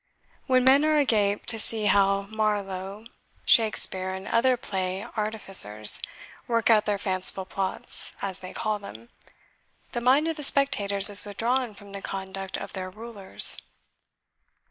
[0.47, 3.05] When men are agape to see how Marlow,
[3.45, 6.01] Shakespeare, and other play artificers
[6.47, 9.09] work out their fanciful plots, as they call them,
[9.91, 13.59] the mind of the spectators is withdrawn from the conduct of their rulers."